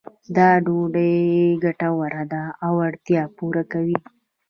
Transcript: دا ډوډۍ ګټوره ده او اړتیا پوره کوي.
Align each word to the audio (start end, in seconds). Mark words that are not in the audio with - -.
دا 0.35 0.49
ډوډۍ 0.65 1.17
ګټوره 1.63 2.23
ده 2.31 2.43
او 2.65 2.73
اړتیا 2.87 3.23
پوره 3.37 3.63
کوي. 3.71 3.99